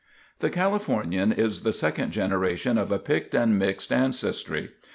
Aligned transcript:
The 0.39 0.49
Californian 0.49 1.31
is 1.31 1.61
the 1.61 1.71
second 1.71 2.09
generation 2.09 2.79
of 2.79 2.91
a 2.91 2.97
picked 2.97 3.35
and 3.35 3.59
mixed 3.59 3.91
ancestry. 3.93 4.71